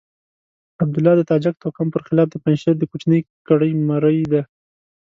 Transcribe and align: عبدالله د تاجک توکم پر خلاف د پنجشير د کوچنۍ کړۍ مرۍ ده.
عبدالله 0.83 1.13
د 1.17 1.21
تاجک 1.31 1.55
توکم 1.63 1.87
پر 1.93 2.01
خلاف 2.07 2.27
د 2.31 2.35
پنجشير 2.43 2.75
د 2.79 2.83
کوچنۍ 2.91 3.21
کړۍ 3.47 3.71
مرۍ 3.87 4.19
ده. 4.31 4.41